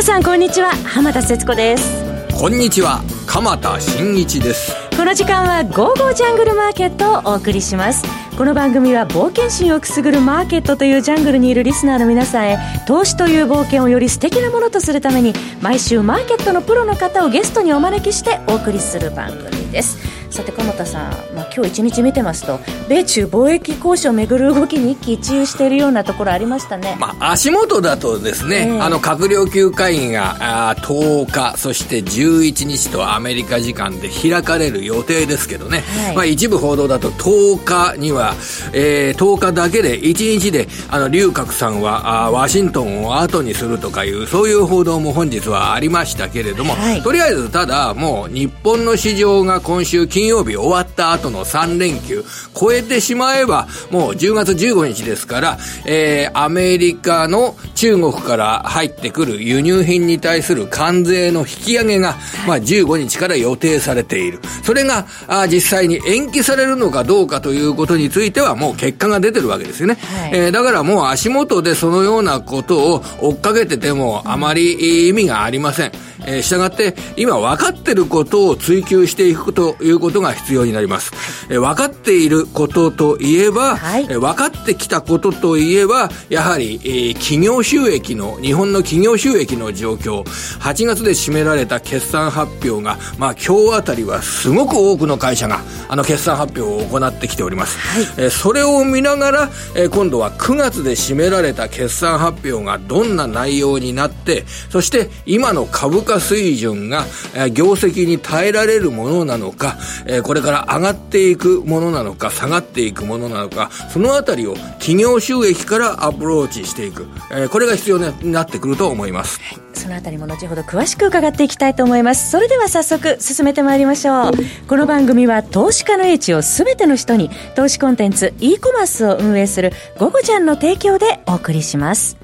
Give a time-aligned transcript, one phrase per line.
[0.00, 0.70] 皆さんこんにちは。
[0.86, 2.02] 浜田節子です。
[2.40, 3.02] こんにちは。
[3.26, 4.74] 鎌田新一です。
[4.96, 8.02] この時間は「ゴーゴージャングルマーケット」をお送りします。
[8.38, 19.98] この番組は冒険心をくすぐるマーケットというジャングルにいるリスナーの皆さんへ投資という冒険をより素敵なものとするために毎週マーケットのプロの方をゲストにお招きしてお送りする番組です
[20.30, 38.34] さて鎌田さん、まあ、今日一日見てますと米中貿易交渉をめぐる動きに一喜一憂しているようなところありましたね、まあ、足元だとですね、えー、あの閣僚級会議があ10日そして11日とアメリカ時間で開かれる予定ですけどね、はい、まあ、一部報道だと10日には、
[38.72, 52.22] えー、10日だけで1日であの龍角さんはあワシントンを後にするとかいうそういう報道も本日はありましたけれども、はい、とりあえずただもう日本の市場が今週金金曜日終わった後の3連休、
[52.54, 64.40] 超えてしまえば、もう10月15日ですから、えー、アメリカの中国から入ってくる輸入品に対する関税の引き上げが、まあ15日から予定されている。
[64.62, 69.94] それが、あ実際に延期されるのかどうかということについてはもう結果が出てるわけですよね。
[69.94, 75.92] はい、えー、だからもう足元でそのようなことを追っかけててもあまり意味がありません。
[76.26, 81.12] えー、従って今分かってることを追求していくということが必要になります。
[81.48, 90.22] えー、分かっていることといえば、はい、えー、分かってきたことといえば、やはり、えー、企業収益の、日本の企業収益の状況、
[90.60, 97.78] 8月で占められた決算発表が、まあ今日あたりはすごく多くの会社が、あの決算発表を行ってきております。
[97.78, 107.06] はい、えー、それを見ながら、えー、今度は9月で占められた決算発表がどんな内容になって、そして今の株価価水準が、
[107.52, 109.78] 業績に耐えられるものなのか、
[110.24, 119.40] これから上がっていくものなのか、下がっていくものなのか、そのあたりを企業収益からアプローチしていく、えこれが必要になってくると思います。
[119.72, 122.30] そのあたりも後ほど詳しく伺っていきたいと思います。
[122.30, 124.32] それでは早速進めてまいりましょう。
[124.66, 132.16] この番組は投資家の英知をすべての人に投資コンテンツ e コマースを運営するゴゴちゃんの提供でお送りします。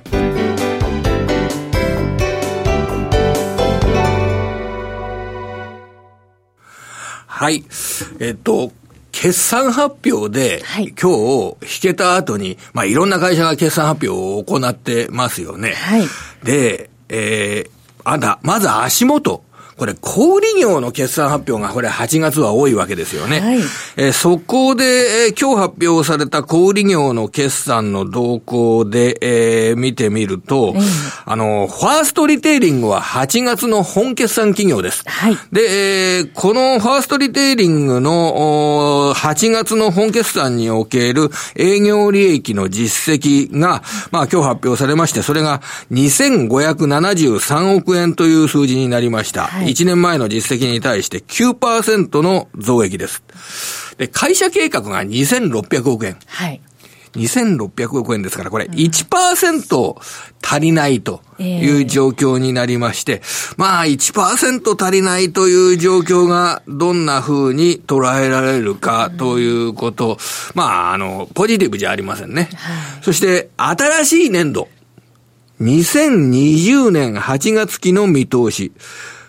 [7.37, 7.63] はい。
[8.19, 8.73] えっと、
[9.13, 15.75] 決算発表で、はい、今日引けた後に、まあ、いろんな会社が決算発表を行ってますよね。
[15.75, 16.07] はい。
[16.45, 17.71] で、えー、
[18.05, 19.45] あんた、まず足元。
[19.77, 23.41] これ、小売業の決算発表が、これ8月は多いわけですよね。
[23.41, 23.59] はい、
[23.99, 30.81] えー、そこで、えー、今日発表された小売業の決算の動向で、えー、見てみると、うん、
[31.27, 35.03] あの、ファーストリテイリングは8月の本決算企業です。
[35.05, 45.61] はい、で、えー、このファーストリテイリングの8月の本決算における営業利益の実績が、まあ今日発表されまして、それが
[45.93, 49.43] 2573億円という数字になりました。
[49.43, 53.23] はい1年前の実績に対して9%の増益です。
[53.99, 56.17] で、会社計画が2600億円。
[56.27, 56.61] はい。
[57.17, 59.97] 2600億円ですから、これ1%
[60.43, 63.23] 足りないという状況になりまして、
[63.57, 70.19] まあ1%足りないという状況がどんな風に捉えられるかということ、
[70.55, 72.51] まああの、ポジティブじゃありませんね。
[73.03, 74.69] そして、新しい年度、
[75.61, 78.73] 2020年8月期の見通し。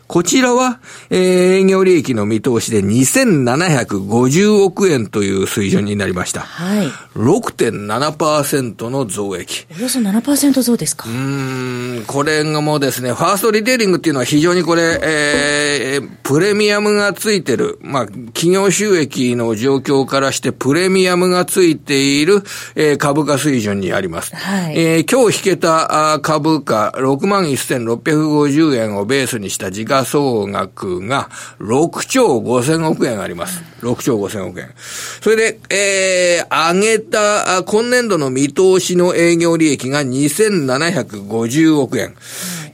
[0.08, 0.80] こちらは、
[1.10, 1.20] えー、
[1.60, 6.42] 営業利益の見通しで2750億円という水準になりました。
[6.42, 6.88] はい。
[7.16, 9.68] 6.7%の増益。
[9.78, 22.44] およそ7%増ですかうん、これがもうですね、ファーストリテイリングっていうのは非常にこれ、えー、プレミアムがついてる、まあ、企業収益の状況からしてプレミアムがついている、
[22.76, 24.34] えー、株価水準にあります。
[24.36, 24.80] はい。
[24.80, 33.64] えー、今日引けた株価61,650円をベースにした時価総額が6兆5000億円あります。
[33.82, 34.74] 6兆5000億円。
[35.22, 42.16] それで、えー、上げた今年度の見通しの営業利益が2750億円。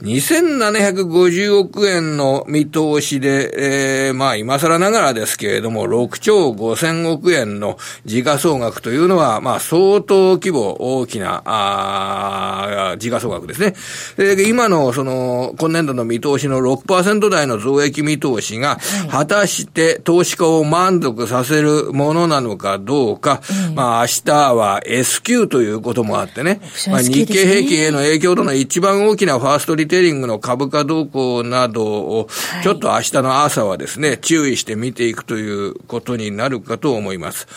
[0.04, 13.76] 2750億円の見通しで、えー、まあ今更ながらですけれども、6兆5000億円の時価総額というのは、まあ相当規模大きな、あ時価総額ですね。
[14.18, 18.80] で、今のその、今年度の見通しの6%台の増益見通しが、
[19.10, 26.60] 果たして投資家を満足させるものなのかどうか、うん、まあ明日は S q ということもあってね、
[26.90, 32.28] まあ日経平均への影響との一番大きなファーストリテイリングの株価動向などを、
[32.64, 37.48] ちょっと明日の朝はですね、注意して見ていくということになるかと思います。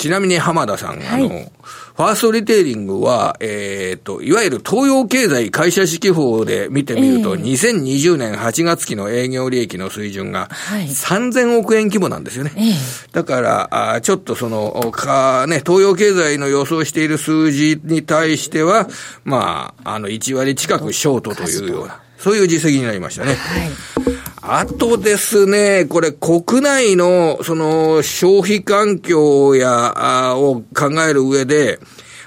[0.00, 12.52] ちなみに浜田さん、はい、あの、ファーストリテイリングは、えっ、ー、と、いわゆる東洋経済会社指揮法で見てみると、えー、2020年8月期の営業利益の水準が3000億円規模なんですよね。
[12.56, 18.88] えー、だから、あちょっとその、か、ね、東洋経済の予想している数字に対しては、
[19.24, 23.34] まあ、あの、1割近くショートというような、そういう実績になりましたね。
[23.34, 24.09] はい
[24.52, 31.78] あとですね、これ国内のその消費環境や、を考える上で、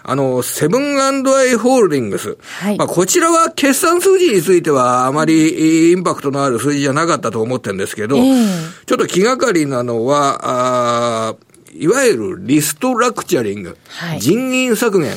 [0.04, 2.38] あの、セブンアイ・ホールディングス。
[2.42, 2.78] はい。
[2.78, 11.36] まあ、こちらは決算数字についてはあまりインパクトのある数字じゃなかったと思ってるんですけど、えー、ちょっと気がかりなのは、あ
[11.76, 13.78] いわゆるリストラクチャリング。
[13.90, 15.12] はい、人員削減。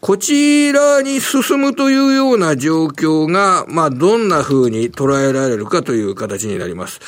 [0.00, 7.00] こちらに進むというような状況が、まあ、どんな風に捉えられるかという形になります。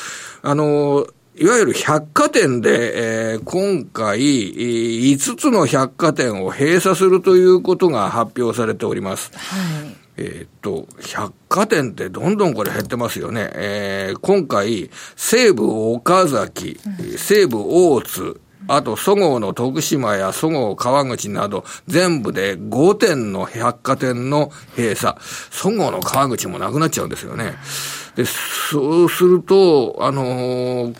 [0.43, 9.31] あの、いわゆる百貨店で、えー、今回、5つの百貨店を閉鎖するということが発表されております。
[9.33, 9.95] はい。
[10.17, 13.49] えっと、百貨店ってどんどんこれ減ってますよね。
[13.55, 16.79] えー、今回、西武岡崎、
[17.17, 25.15] 西武大津、あと、そごうの徳島やそごう川口など、全部で5店の百貨店の閉鎖。
[25.51, 27.55] そごうの川口もなくなっちゃうんですよね。
[28.15, 30.95] で、そうすると、あのー、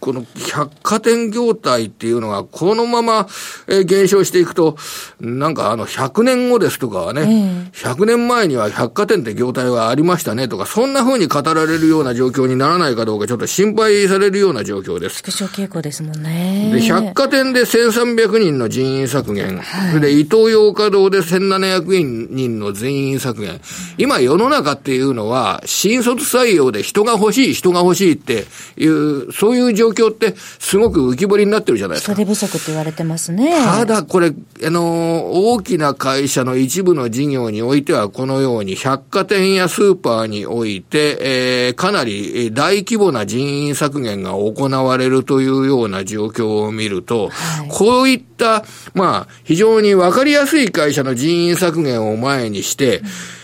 [0.00, 3.26] この百貨店業態っていうのが、このまま、
[3.66, 4.76] えー、減少していくと、
[5.20, 15.22] なんかあの、100年後ですとかはね、えー、100年前には百貨店って業態はありましたねとか、そんな風に語られるような状況にならないかどうか、ちょっと心配されるような状況です。
[15.22, 16.70] 縮小傾向ですもんね。
[16.72, 23.60] で、百貨店で1300人の人員削減、はい、で、伊東洋華堂で1700人の全員削減。
[23.98, 28.46] 今世の中っていうのは、新卒採用で人が欲しい、人が欲しいって
[28.76, 32.14] いう、そういう状況況ってすごく浮き彫りになってるじゃないですか。
[32.14, 33.52] 人手不足って言われてますね。
[33.64, 34.32] ただこれ、
[34.64, 48.64] あの、大きな会社の一部の事業においてはこのように百貨店やスーパーにおいて、えー、かなり大規模な人員削減が行われるというような状況を見ると、はい、こういった、
[48.94, 53.37] まあ、非常にわかりやすい会社の人員削減を前にして、うん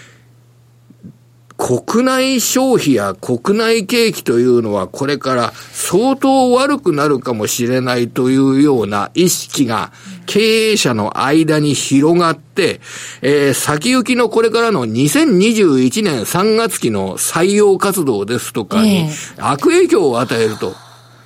[1.66, 9.90] 国内消費や国内景気というのはこれから相当悪くなるかもしれないというような意識が
[10.26, 12.82] 経営者の間に広がって、
[13.22, 19.08] えー、先行きのこれからの2021年3月期の採用活動ですとかに
[19.38, 20.74] 悪影響を与えると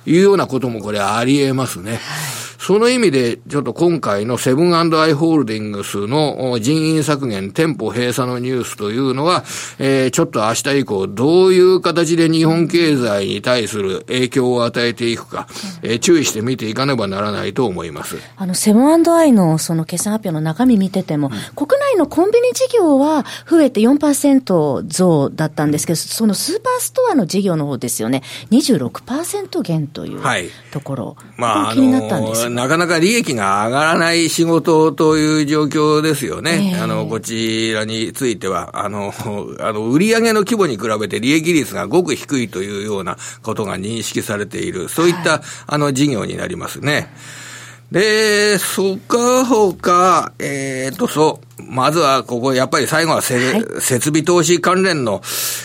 [0.05, 1.99] いうようなこともこれあり得ますね。
[2.59, 9.45] その意味で、ちょっと今回のセブンアイ・ホールディングスの人員削減、店舗閉鎖のニュースというのは、
[9.79, 15.47] えー、ちょっと明日以降、どういう形で日本経済に対する影響を与えていくか、
[15.83, 18.17] えー、注意して見ていかねばならないと思います。
[18.35, 28.21] あの、セブンアイのその決算発表の中身見てても、うん、国内のコンビニ事業は増えて4%増だったんですけど、そのスーパーストアの事業の方ですよね、
[28.51, 30.21] 26%減という
[30.71, 36.73] ところ、はい、まあ、気になったんですなかなか利益が上がらない仕事という状況ですよね。
[36.75, 39.13] えー、あの、こちらについては、あの、
[39.59, 47.13] あの、売上の規模に比べて利益率がごく低いというようなことが認識されている、そういった、はい、あの、事業になりますね。
[47.91, 51.63] で、そかほか、えっ、ー、と、そう。
[51.63, 55.21] まずは、ここ、やっぱり最後はせ、はい、設備投資関連の、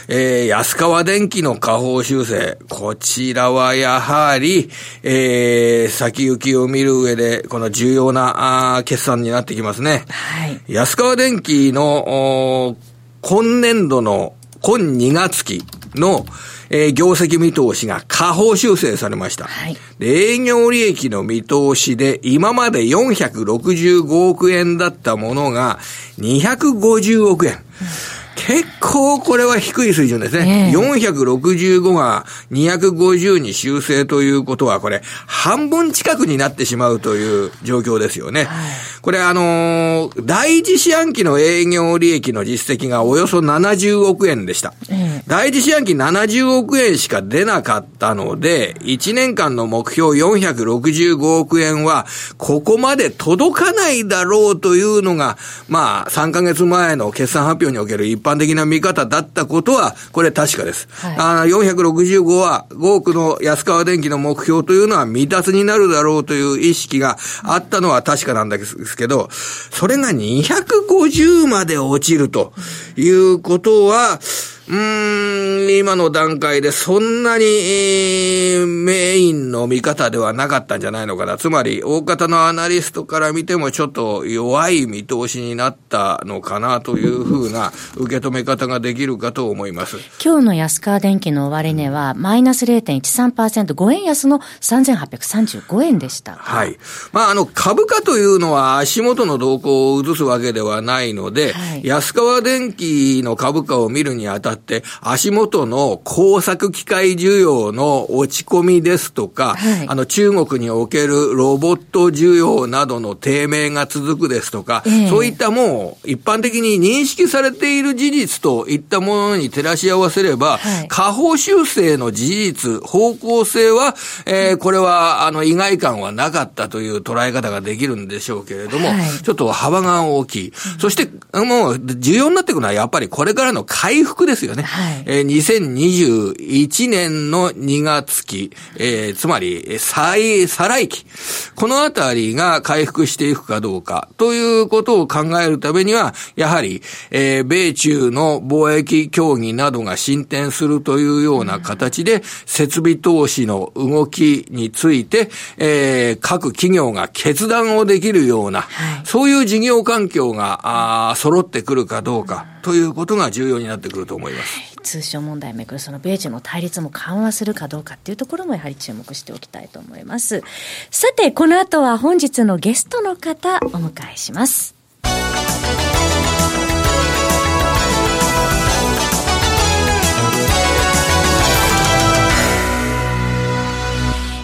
[0.08, 2.58] えー、安川電機の下方修正。
[2.70, 4.70] こちらはやはり、
[5.02, 10.04] えー、先行きを見る上で、この重要な、あ決算になってきますね。
[10.08, 10.60] はい。
[10.66, 12.76] 安川電機の、
[13.20, 15.62] 今年度の、今2月期
[15.94, 16.24] の、
[16.70, 19.44] えー、業績見通しが下方修正されました。
[19.44, 25.78] はい、で営業利益の見通しで今まで465億円だったものが
[26.18, 27.54] 250億円。
[27.54, 28.13] うん
[28.46, 30.68] 結構これは低い水準ですね。
[30.70, 38.44] えー、465が250に修正ということは、これ、半分近くになってしまうという状況ですよね。
[38.44, 38.66] はい、
[39.00, 44.74] これあのー、第一四半期の営業利益の実績がおよそ70億円でした。
[44.90, 52.04] えー、第一四半期70億円しか出なかったので、1年間の目標465億円は、
[52.36, 60.88] ここまで届かないだろうというのが、まあ、3ヶ月前の決算発表における一般的な見方だったことは、これ確かです。
[60.90, 72.52] はい、あ465は5億の安川電機の目標というのは未達になるだろうという意識があったのは確かなんですけど、それが250まで落ちると
[72.96, 74.18] いうことは、うん、
[74.66, 81.36] 今の段階でそんなに、えー、メインの見方ではなかったんじゃないのかな。
[81.36, 89.98] つまり、大方のアナリストから見てもちょっと弱い見通しになったのかなというふうな受け止め方ができるかと思います。
[90.24, 96.36] 今日の安川電機の終値は、マイナス0.13%、5円安の3835円でした。
[96.36, 96.78] はい。
[97.12, 123.94] まあ、あの、株価というのは足元の動向を移すわけではないので、はい、安川電機の株価を見るにあたって、足元の工作機械需要の落ち込みですとか、はい、あの、中国におけるロボット需要などの低迷が続くですとか、えー、そういったもう、一般的に認識されている事実といったものに照らし合わせれば、はい、下方修正の事実、方向性は、
[124.26, 130.48] えー、これは、あの、意外感はなかったという捉え方ができるんでしょうけれども、はい、ちょっと幅が大きい。
[130.48, 131.08] うん、そして、
[131.38, 134.62] もう、重要になってくるのはやっぱりこれからの回復ですよね。
[134.62, 141.06] はい、えー、2021年の2月期、えー、つまり、再、再来期。
[141.54, 164.74] このあたりが回復していくかどうか、ということを考えるためには、やはり、えー、米中の貿易協議などが進展するというような形で、設備投資の動きについて、えー、各企業が決断をできるような、はい、そういう事業環境が、あ揃ってくるかどうか、ということが重要になってくると思います。
[164.82, 170.42] 通商問題をめぐるその米中の対立も緩和するかどうかっていうところもやはり注目しておきたいと思います。
[170.90, 174.74] さて、この後は本日のゲストの方お迎えします。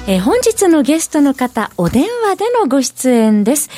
[0.07, 3.71] えー、本日のゲストの方、お電話でのご出演です。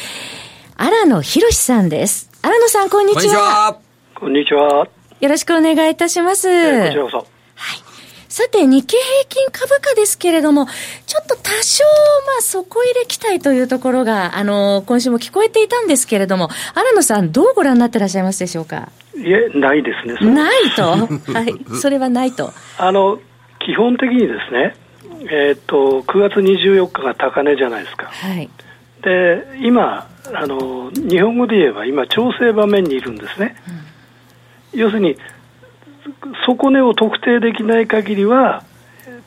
[0.77, 2.31] 荒野博さんです。
[2.43, 3.92] 荒野さん、こんにちは。
[4.23, 4.87] こんにちは。
[5.19, 6.49] よろしくお願いいたします。
[6.49, 7.17] えー、こちらこそ。
[7.17, 7.26] はい。
[8.29, 10.67] さて、日経平均株価ですけれども、
[11.07, 11.91] ちょっと多少、ま
[12.38, 18.93] あ、底入れ期待というところが、あの、今週も聞こえていたんですけれども、荒野さん、どうご覧になってらっしゃいますでしょうか？
[19.17, 20.33] いえ、ないですね。
[20.33, 20.83] ないと？
[21.35, 21.76] はい。
[21.81, 22.52] それはないと。
[22.79, 23.19] あの、
[23.59, 24.76] 基本的にですね、
[25.33, 28.07] えっ、と、9月24日が高値じゃないですか。
[28.07, 28.49] はい。
[29.02, 33.57] で、今、あの、日本語で言えば今、調整場面にいるんですね。
[33.69, 33.83] うん、
[34.75, 35.17] 要するに、
[36.47, 38.64] 底値を特定できない限りは、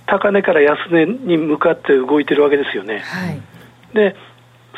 [0.06, 3.00] 高値から安値に向かって動いてるわけですよね。
[3.00, 3.42] はい、
[3.94, 4.16] で、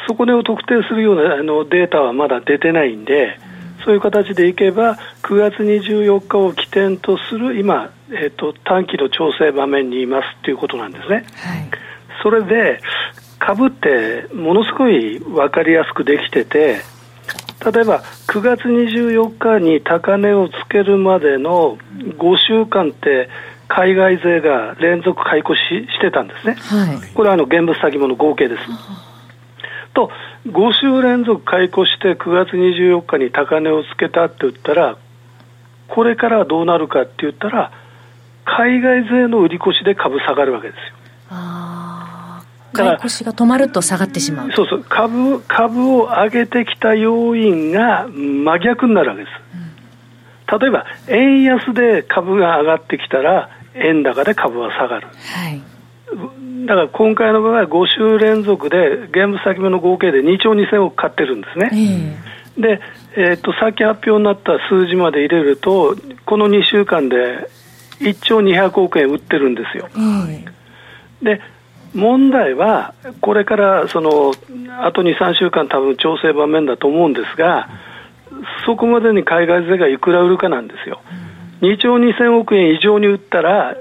[0.07, 3.39] 底値を特定するようなあのデータはまだ出てないんで、
[3.83, 11.15] そういう形でいけば、9月24日を起点とする今、えーと、短期の調整場面にいますということなんですね。
[11.15, 11.25] はい、
[12.24, 12.79] それで
[13.39, 16.81] 株ってものすごい分かりやすくできてて、
[17.65, 23.29] 例えば9月24日に高値をつけるまでの5週間って、
[23.67, 28.61] 海外勢が連続買い越ししてたんですね、はい、これはあの現物先物合計です。
[29.93, 30.11] と、
[30.47, 34.97] 5週連続買い越して9月24日に高値をつけたって言ったら、
[35.87, 37.71] これからはどうなるかって言ったら、
[38.45, 41.35] 海外勢の売り越しで株下がるわけですよ。
[42.84, 44.51] あ買い越しが止まると下がってしまう。
[44.51, 44.84] そうそう。
[44.84, 49.34] 株株を上げてきた要因が真逆になるわけです、
[50.51, 55.62] うん、例えば円安で株が上がってきたら円高で株は下がる、はい、
[56.65, 62.17] だから今回の場合は5週連続で現物先物の合計で2兆2000億買ってるんですね、
[62.57, 62.81] えー、で、
[63.15, 67.50] えー、とさっき発表になった数字まで入れるとこの2週間で
[68.00, 69.89] 1兆200億円売ってるんですよ。
[71.22, 71.41] で
[71.94, 74.34] 問題は、これからその
[74.79, 77.70] あと2、3週間、多分調整場面だと思うんですが、
[78.65, 81.01] そこまでに海外勢がいくら売るかなんですよ。
[81.62, 83.75] 2兆2000億円以上に売ったら、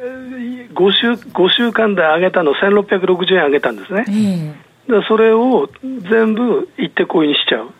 [0.75, 4.05] 5週 ,5 週間で上げたの1660円上げたんですね。
[4.89, 7.71] でそれを全部行ってこいにしちゃう。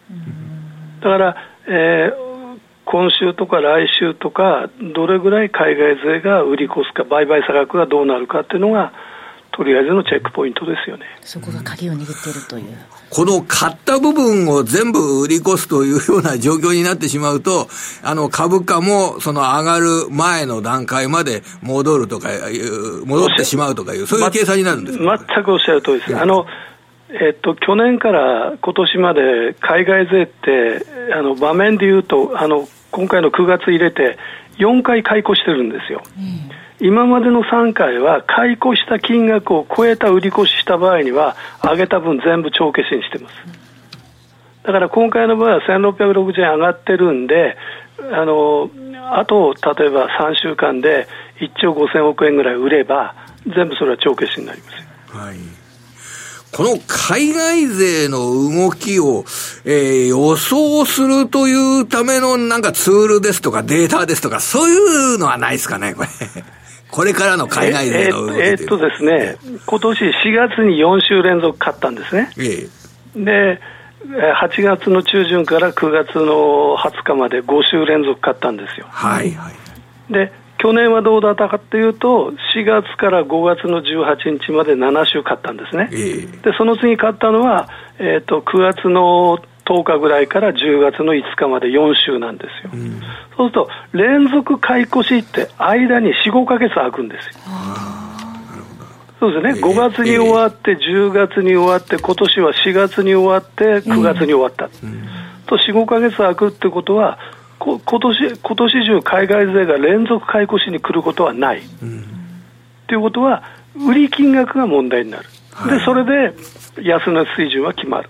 [1.03, 1.37] だから、
[1.69, 8.93] えー、今週とか来週とか、どれぐらい海外勢が売り越すか、売買差額がどうなるかっていうのが、
[9.57, 11.07] とりあえずのチェックポイントですよね。
[11.23, 12.77] そこが鍵を握っているという。
[13.09, 17.67] この買った部分を全部売り越すというような状況になってしまうと、
[18.03, 26.17] あの株価もその上がる前の段階まで戻るとかいう、戻ってしまうとかいう、そういう計算になるんですか、全くおっしゃる通りです。
[26.17, 26.47] あの
[27.09, 30.85] えっと、去年から今年まで海外勢って
[31.15, 34.19] あの場面でいうとあの今回の9月入れて
[34.59, 43.35] 4回解雇してるんですよ、うん、今までの3回は解雇した金額を超えた売り越しした場合には上げた分全部帳消しにしてます、
[44.65, 47.57] だだから今回の場合は1660円上がってるんで、
[48.13, 48.71] あの
[49.11, 51.09] あと例えば3週間で
[51.41, 53.15] 1兆5000億円ぐらい売れば、
[53.47, 54.71] 全部それは帳消しになりま
[55.13, 55.37] すはい。
[56.53, 59.25] この海外勢の動きを、
[59.65, 66.09] えー、予想するというためのなんかツールですとかデータですとか、そういうのはないですかね、これ。
[66.97, 69.37] これからの海外勢のえっとですね、
[69.67, 72.31] 今年4月に4週連続買ったんですね。
[72.39, 73.61] えー、で、
[74.09, 78.87] 8月の中旬から9月の20日まで5週連続買ったんですよ。
[78.89, 79.55] はいはい。
[80.11, 85.91] で、去年はどうだったかというと、4月から5月の18日まで7週買ったんですね。
[85.93, 92.71] えー、で、その次買ったのは、えっ、ー、と、9月の10日ぐらいから10月の5日まで4週なんですよ。
[92.73, 93.07] うん、そう
[93.37, 97.33] すると、連続買い越しって間に4、5か月空くんですよ。
[99.19, 105.03] そうですね、5月に終わって、10月に終わって、今年は4月に終わって、9月に終わった、うん、
[105.47, 107.19] と4、5か月空くってことは、
[107.59, 111.61] こ今年今年中、海外勢が連続買い越しに来ることはない。
[111.61, 113.43] と、うん、いうことは、
[113.79, 116.35] 売り金額が問題になる、はい、でそれで
[116.83, 118.09] 安値水準は決まる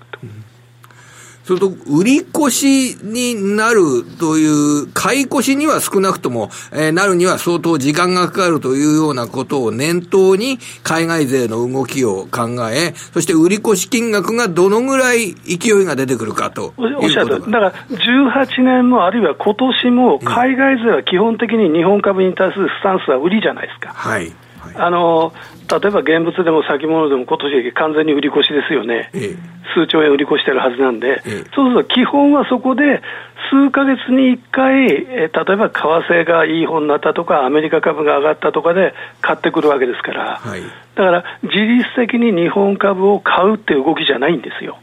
[1.47, 17.41] それと、売り越しになるという、買い越しには少なくとも、えー、なるには相当時間がかかるというようなことを念頭に、海外勢の動きを考え、そして売り越し金額がどのぐらい勢いが出てくるかとおっしゃる。
[17.41, 23.93] だから、18年もあるいは今年も、海外勢は基本的に日本株に対するスタンスは売りじゃないですか。
[23.95, 24.33] はい。
[24.75, 25.33] あの
[25.71, 29.37] 例えば現物でも先物でも今年完全に売り越しですよね、ええ、
[29.75, 33.03] 数兆円売り越してるはずなんで、え、そうすると基本はそこで
[33.51, 35.77] 数か月に1回、え例えば為
[36.09, 40.63] 替がいい方になったとか、アメリカ株が上がったとかで買ってくるわけですから、はい、
[40.95, 44.79] だから自律的に日本株を買うっていう動きじゃないんですよ。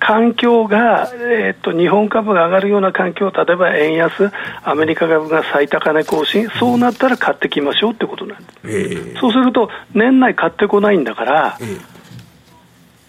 [0.00, 4.30] 環境が、えー、っと日本株が上がるような環境、例えば円安、
[4.64, 9.14] アメリカ株が最高値更新、そうなったら買ってきましょうってことなんです。
[9.20, 11.58] そうすると、年内買ってこないんだから、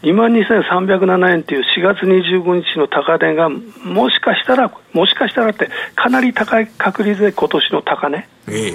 [0.06, 8.74] 2万2307円という4月25日の高値が、もしかしたら、もしかしたらって、かなり高い確率で今年の高値、えー、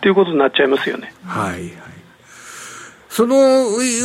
[0.00, 1.14] ということになっちゃいますよね。
[1.24, 1.91] はい
[3.12, 3.36] その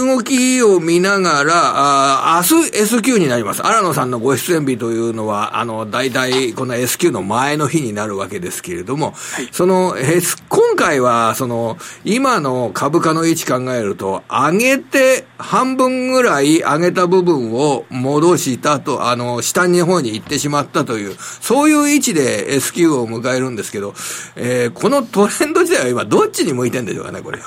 [0.05, 3.65] 動きを見ながら、あ明日 S q になります。
[3.65, 23.93] 荒野さんのご出演日というのは、あの、大体この S q の前の日になるわけですけれども、はい、その、S、今回は、その、今の株価の位置考えると、上げて、半分ぐらい上げた部分を戻したと、あの、下の方に行ってしまったという、そういう位置で S q を迎えるんですけど、
[24.35, 27.39] えー、このトレンド自体は今どっちに向いてんでしょうかね、これ。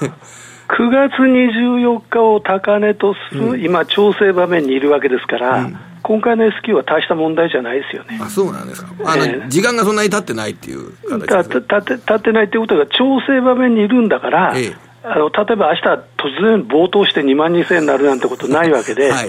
[0.71, 8.19] 9月24日を高値とする、うん、今、調整場面にいるわけですから、うん、今回の S q は大した問題じゃないですよね。
[8.23, 11.61] あそうなんですか、あの、えー、時間がそんなに経ってないっていう形で。
[11.61, 15.83] 経ってないっていうことが、調整場面にいるんだから、えー、あの例えば明日
[16.17, 19.29] 突然暴騰して2万2000円になるなんてことないわけで、はい、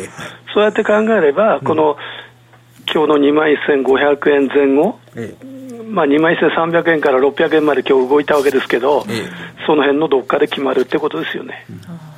[0.53, 1.97] そうやって考えれば、この、
[2.93, 5.51] 今日の2万1500円前後、ええ。
[5.91, 9.29] まあ、2万1300円から600円まで今日動いたわけですけど、ええ、
[9.65, 11.65] その辺のどっかで決まるってことですよね。
[11.69, 12.11] うん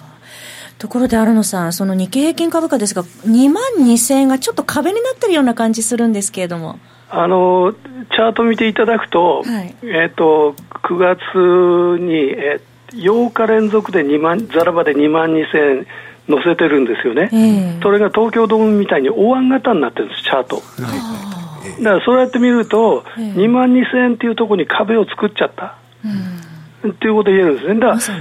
[0.84, 6.78] ところで、荒野さん、その日経平均株価ですが、2万2000円がちょっと壁になってるような感じするんですけれども。
[7.10, 7.74] あの
[8.12, 15.88] チャート見ていただくと、はい、えーと、9月に、えー、8日連続で2万、ざらばで2万2000円
[16.30, 20.56] 載せてるんですよね、えー、それが東京ドームみたいに大餡型になってるんです、チャート。
[20.56, 25.78] はいだからそうやって見ると、2万2000円っていうところに壁を作っちゃった。
[26.88, 27.80] っていうこと言えるんですね。
[27.80, 28.16] だからそ、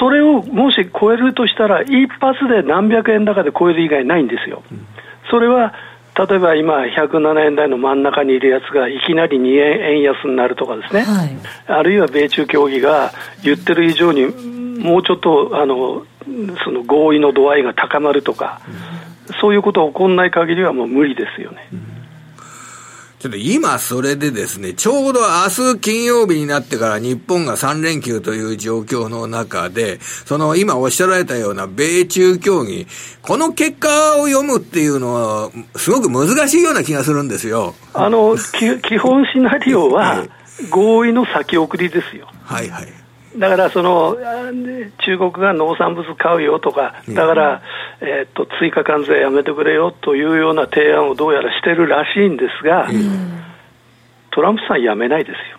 [0.00, 4.62] それをもし超えるとしたら、一発で何百円高で超える以外ないんですよ。
[5.30, 5.72] それは、
[6.16, 11.30] 例えば今、107円台の真ん中にいるやつがいきなり2円円安になるとかですね、はい、
[11.68, 13.12] あるいは米中協議が
[13.44, 14.26] 言ってる以上に、
[14.80, 16.04] もうちょっとあの
[16.64, 18.60] その合意の度合いが高まるとか、
[19.28, 21.68] うん、そういうことが起こらない限りはもう無理ですよね。
[21.72, 21.98] うん
[23.18, 32.86] ちょっと今それでですね、ちょうど明日金曜日になってから日本が3連休という状況の中で、その今おっしゃられたような米中協議、
[33.20, 33.88] この結果
[34.20, 37.74] を読むっていうのは、すごく難しいような気がするんですよ。
[37.92, 38.36] あの、
[38.84, 40.24] 基本シナリオは
[40.70, 42.28] 合意の先送りですよ。
[42.44, 42.97] はいはい。
[43.36, 44.16] だからその
[45.04, 47.62] 中国が農産物買うよとか、だから、
[48.00, 52.88] えー、っと追加関税やめてくれよというような提案をどうやらしてるらしいんですが、
[54.30, 55.57] トランプさん、やめないですよ。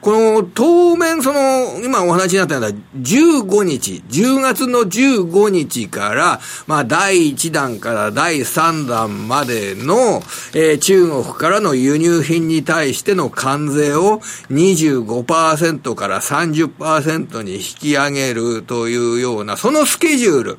[0.00, 10.22] この当面、その、今お話になったような15日、10月の15日から、まあ、第1弾から第3弾までの、
[10.54, 20.58] えー、中国からの輸入品に対しての関税を25%から30%に引き上げるというような、そのスケジュール。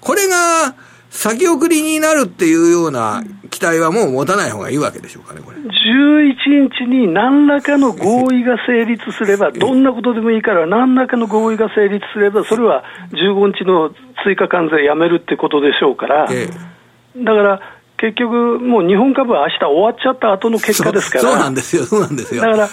[0.00, 0.74] これが、
[1.10, 5.56] 先送りになるっていうような期待はもう持たない方がいいわけでしょうかね、これ。
[5.56, 13.90] 11日に何らかの合意が成立すれば、どんなことでもいいから、何らかの合意が成立すれば、それは15日の
[14.24, 17.60] 追加関税やめるってことでしょうから、だから、
[17.96, 22.42] 結局、もう日本株は明日終わっちゃった後の結果ですから、そうなんですよ、そうなんですよ。
[22.42, 22.72] だから、し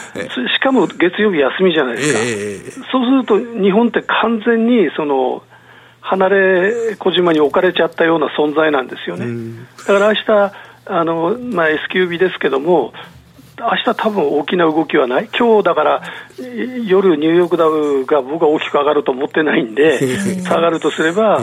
[0.62, 5.42] かも月曜日休みじゃないですか、そうすると日本って完全にその
[6.06, 9.26] 離れ小島に置かれちゃったような存在なんですよね。
[9.88, 10.54] だから明日
[10.88, 12.94] あのまあ、S q 日ですけども、
[13.58, 16.04] 明日多分大きな動きはない、今日だから
[16.86, 21.42] 夜、ニューヨークダウが僕は大きく上がると思ってないんで、下がるとすれば、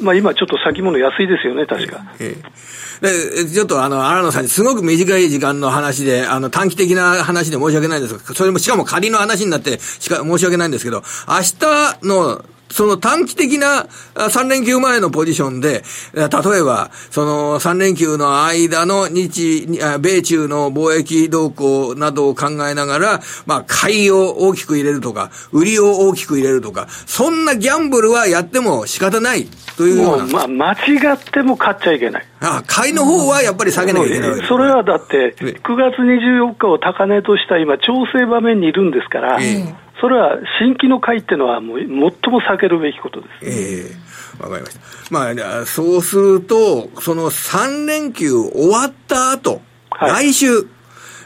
[0.00, 2.06] まあ、今ちょっと先物安いですよね、確か。
[2.18, 12.42] で、ちょっとあの、荒野さんにすごく短い時間の話で、あの、短期的な話で申し訳ないんですが、それもしかも仮の話になってしか申し訳ないんですけど、明日の
[12.74, 19.68] その短期的な3連休前のポジションで、例えば、その3連休の間の日、
[20.00, 30.26] 米中の貿易動向などを考えながら、まあ、買いを大きく入れるとか、売りを大きく入れるとか、そんなギャンブルはやっても仕方ないというような。
[30.26, 32.26] まあ、間違っても買っちゃいけない。
[32.40, 42.12] ああ買いの方はやっぱり下げなきゃいけない、それはだって、9月24日を高値とした今、調整場面にいるんですから、えーそれは新規の会っていうのは、もう最も
[42.42, 43.30] 避けるべきことです。
[43.42, 44.80] ええー、わかりました。
[45.10, 50.46] まあ、そうすると、その3連休終わった後、はい、来週、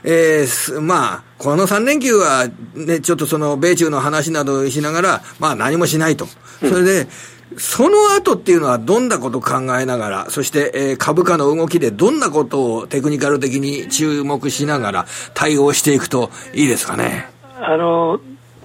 [0.05, 6.27] えー、まあ、この3連休は、ね、ちょっとその、米中の話などしながら、まあ何もしないと。
[6.61, 7.09] それで、うん
[7.57, 17.27] その後っていうのはどんなことを考えながら、そして、えー、株価の動きでどんなことをテクニカル的に注目しながら対応していくといいですかね？
[17.61, 18.21] あの、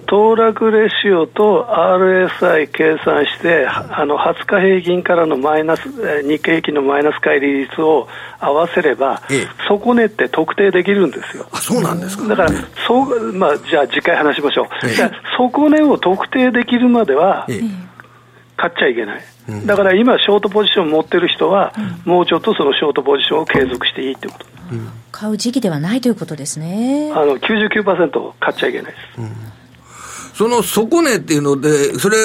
[0.06, 5.88] 騰落レシオと RSI 計算して、あの20日平均からのマイナス
[6.22, 11.46] 日経平均のマイナス乖離率を合わせれば、ええ、底値って特定できるんですよ。
[11.52, 12.50] あそうなんですかだから、
[12.86, 14.66] そうまあ、じゃあ次回話しましょう。
[14.86, 17.60] ええ、じゃ底値を特定できるまでは、え、
[18.56, 19.22] 買っちゃいけない。
[19.66, 21.74] だから今、ショートポジション持ってる人は、
[22.06, 27.12] うん、もうちょっとそのショートポジションを継続していいってこと、うん、買う時期ではないということですね。
[27.12, 29.20] あの99%買っちゃいけないです。
[29.20, 29.63] うん
[30.34, 32.16] その底値っていうので、それ、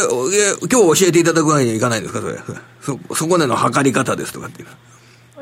[0.69, 2.35] 今日教えていただくわけにはいかないんですか、それ。
[2.81, 4.67] そ底値の測り方ですとかっていう。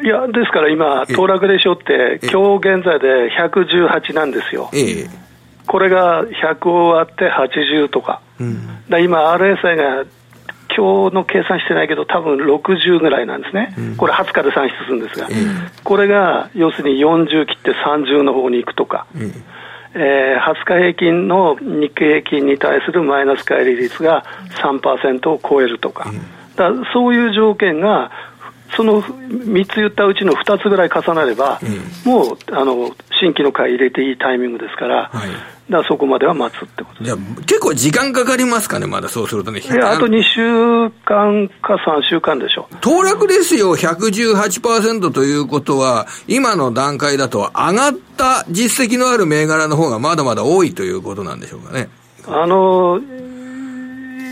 [0.06, 4.70] いや、ですから今、騰落でしょって、今日現在で118なんですよ。
[4.74, 5.10] ええ、
[5.66, 8.22] これが100を割って80とか。
[8.40, 10.04] うん、だ今、RSI が
[10.76, 15.28] 今日の計算してないけど、多分60ぐらいなんですね、うん、これ20日で算出するんですが、
[15.84, 19.08] これが要するに40切って30の方に行くとか、
[20.00, 24.24] えー、20日平均の日経平均に対するマイナス乖離率が
[24.62, 26.12] 3%を超えるとか、
[26.56, 28.12] だそういう条件が、
[28.76, 31.60] その3つ言ったうちの2つぐらい重なれば、
[32.06, 35.30] うん、もうあの新規の買い入れていいタイミングですから、はい、
[35.72, 39.60] だそこまでは待つってことじゃ結構時間かかりますかね、まだそうするとね。
[39.60, 42.68] いや、あと2週間か3週間でしょ。
[42.82, 51.90] 騰落ですよ、118%ということは、今の段階だと上がった実績のある銘柄の方がまだまだ多いということなんでしょうかね。
[52.28, 53.00] あの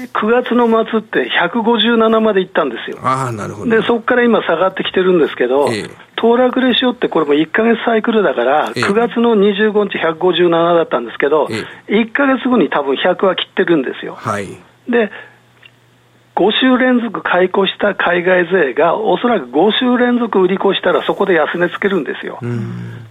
[0.07, 2.99] 9月の末って157までいったんですよ。
[3.01, 3.71] あなるほど。
[3.71, 14.15] で、そこから今下がってきてるんですけど、ええ、騰落レシオってこれも1か月サイクルだから、9月の25日157だったんですけど、ええ、1か月後に多分100は切ってるんですよ。
[14.15, 14.47] はい、
[14.89, 15.11] で
[16.35, 22.39] 5週連続買い越した海外勢が、おそらく5週連続売り越したら、そこで安値つけるんですよ。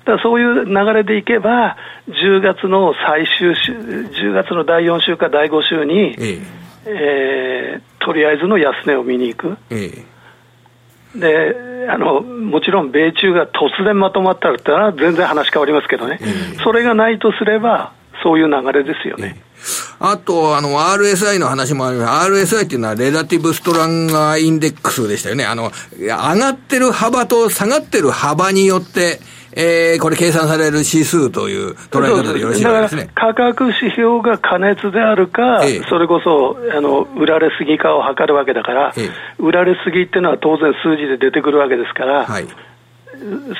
[0.05, 1.77] だからそういう流れでいけば、
[2.09, 6.15] 10月の最終週、10月の第4週か第5週に、
[6.87, 9.57] ええー、とりあえずの安値を見に行く。
[9.71, 10.05] え
[11.15, 17.93] であのもちろん米中が突然まとまったらったら全然話変わりますけどね、えそれがないとすれば、
[18.23, 19.41] そういう流れですよね。
[20.01, 22.31] あと、あの、RSI の話もあります。
[22.31, 25.45] RSI っていうのは、レラティブストランガーインデックスでしたよね。
[25.45, 29.21] あの、上がってる幅と下がってる幅によって、
[29.57, 33.11] えー、これ計算される指数という捉え方でよろしいですね。
[33.15, 42.47] 価格指標が過熱であるか、ええ、それこそ、あの、売られすぎかを測るわけだから、え、売られすぎっていうのは当然数字で出てくるわけですから、はい、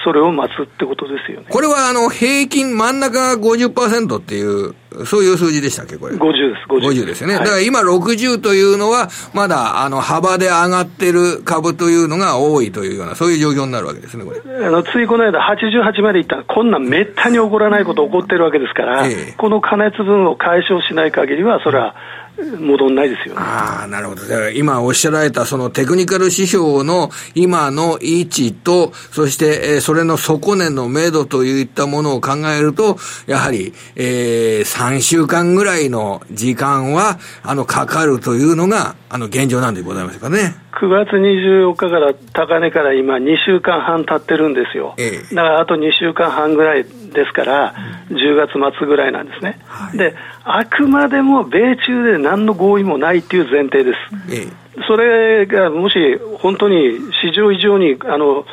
[0.05, 1.47] それを待つってことですよね。
[1.51, 4.75] これはあの平均真ん中が50%っていう、
[5.07, 7.35] そういう数字でしたっけ、これ？50です、50, 50ですね。
[7.35, 14.41] はい、だから今60というのは、まだあの幅で上がってる株というのが多いというような、そういう状況になるわけですね、これ。
[14.67, 21.95] あのついこの間、88までいったら、こんなんめったに起こらないこと起こってるわけですから、ええ、この加熱分を解消しない限りは、それは、
[22.37, 23.41] 戻んないですよね。
[23.41, 24.23] ああ、なるほど。
[24.51, 40.57] 今おっしゃられたそのテクニカル指標の今の位置と、そして、えー、それの底値の目処といったものを考えると、やはり、えー、3週間ぐらいの時間は、あの、かかるというのが、あの、現状なんでございますかね。
[40.81, 44.95] 9月24日から高値から今2週間半経ってるんですよ。
[44.99, 47.75] ええ、だからあと2週間半ぐらいですから、
[48.11, 49.59] 10月末ぐらいなんですね。
[49.67, 53.99] はい、で、あくまでも米中で何の合意もないっていう前提です。
[54.31, 55.97] ええ、それがもし
[56.41, 58.45] 本当に市場以上にあの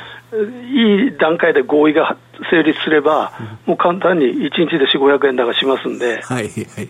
[0.73, 2.17] いい段階で合意が
[2.49, 3.31] 成立すれば、
[3.65, 6.21] もう簡単に1日で4、500円高しますんで。
[6.21, 6.89] はい、はい。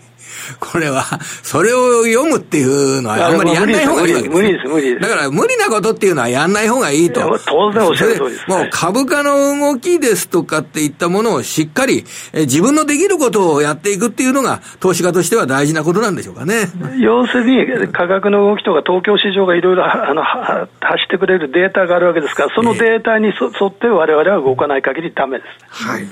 [0.58, 1.02] これは、
[1.42, 5.00] それを読むっていうのはあんまりやんない方がいいわけです、無理です、無理です。
[5.00, 7.38] だから無理なことっていうのはやんない方がいいと。
[7.46, 8.48] 当然おっしゃる通りです。
[8.48, 16.68] もう株価の動きですとかっていったものをしっかり、え自分のできることをやっていくっていうのが、投資家としては大事なことなんでしょうかね。
[16.98, 20.54] 要するに、価格の動きとか東京市場がいろいろあの走
[21.04, 23.32] ってくれるデータがあるわけですから、そのデータに沿
[23.66, 25.62] って我々は動かない限りダメです。
[25.84, 26.06] はい。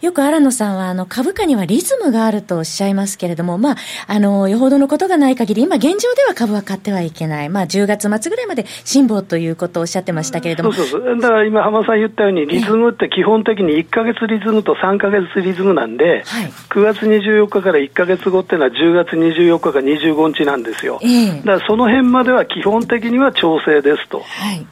[0.00, 7.48] よく荒野さんは、あの、株価にはリズムがあるとおっしゃいますけれども、まあ、あの、よほどのことがない限り、今現状では株は買ってはいけない。
[7.48, 10.72] まあ、10月末ぐらいまで辛抱ということをおっしゃってましたけれども。
[10.72, 11.20] そうそうそう。
[11.20, 21.00] だから今、浜さん言ったように、リズムって基本的に1か月リズムと3か月リズムなんで、はい、9月24日から1か月後っていうのは10月24日か25日なんですよ。
[21.02, 24.20] えー、だからその辺までは基本的には調整ですと。
[24.20, 24.66] はい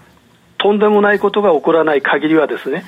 [0.61, 2.85] とんでもないことが起こらない限りはですね、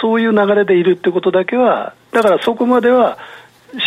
[0.00, 3.18] そういう流れでいるってことだけは、だからそこまでは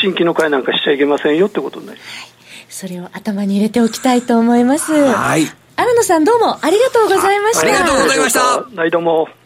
[0.02, 2.20] 新規の会なんかしちゃいけませんよってことになります。
[2.20, 2.30] はい、
[2.70, 4.94] それを頭に入れておきたいと思います。
[4.94, 5.46] はい。
[5.76, 7.68] 荒野さんどうもありがとうございました。
[7.68, 8.39] ありがとうございました。
[8.82, 9.42] はい、どうも。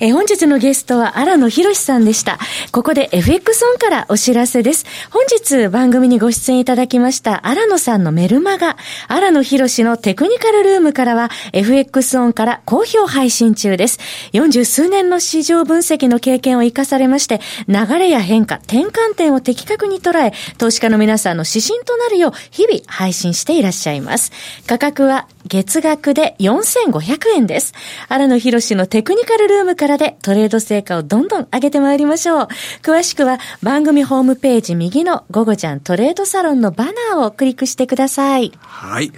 [0.00, 2.38] え本日のゲストは荒野博さんでした。
[2.72, 4.86] ここで FX オンからお知らせです。
[5.10, 8.76] 本日番組にご出演いただきました荒野さんのメルマガ、
[9.08, 13.98] 荒野博のテクニカルルームからは FX オンから好評配信中です。
[14.32, 24.32] 40数年の市場分析の経験を活かされまして、流れや変化、転換点を的確に捉え、投資家の皆さんの指針となるよう日々配信していらっしゃいます。
[24.66, 27.72] 価格は月額で4500円です。
[28.08, 32.48] 荒野博のテクニカルルームからでトレード成果をどんどん上げてまいりましょう。
[32.82, 38.52] 詳しくは番組ホームページ右の午後ちゃんトレードサロンのバナーをクリックしてください。
[38.60, 39.10] はい。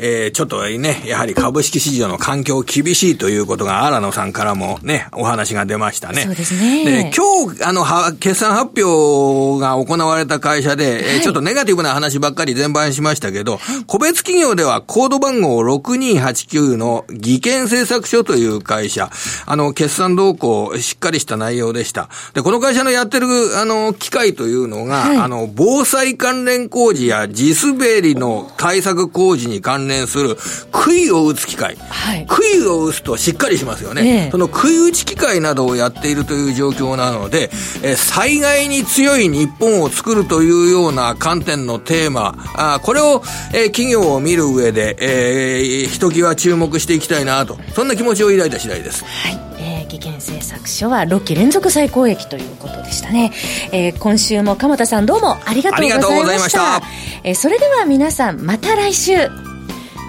[0.00, 6.22] えー、ちょっとね、やはり株式市場の環境厳しいということが荒野さんからもね、お話が出ましたね。
[6.22, 6.84] そうですね。
[6.84, 19.10] で、今日、あの、は、決算発表が行われた会社で、はい、えー、ちょっとネガティブな話ばっかり全般しましたけど、はい、個別企業ではコード番号6289の技研製作所という会社、
[19.46, 22.08] あの、決算動向、しっかりした内容でした。
[22.34, 23.26] で、この会社のやってる、
[23.58, 30.36] あの、機械というのが、はい、あの、防災関連工事や地滑りの対策工事に関連する、
[30.72, 31.76] 杭を打つ機械。
[31.88, 34.26] はい、杭を打つとしっかりしますよね。
[34.26, 37.50] えその杭打ち機械などをやっているという状況なので、
[37.82, 49.04] え災害に強い日本を作るというような観点のテーマ、あこれを、え企業を見る上で、えー、ひときわ注目していきたいなと、そんな気持ちを抱いた次第です。
[49.04, 49.57] はい。
[49.98, 53.32] えー、技研製作所は6期連続最高益ということでしたね。
[53.72, 56.00] えー、今週も鎌田さんどうもありがとうございました。
[56.00, 56.82] ありがとうございました。
[57.24, 59.28] えー、それでは皆さんまた来週。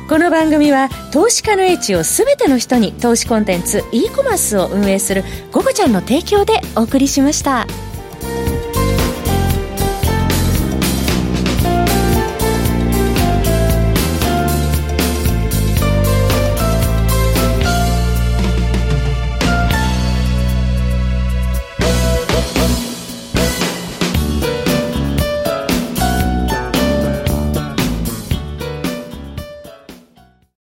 [0.10, 5.24] この番組は投資家の英知を全ての人に投資コンテンツ e コマースを運営する
[5.54, 7.68] 「ゴゴちゃん」の提供でお送りしました。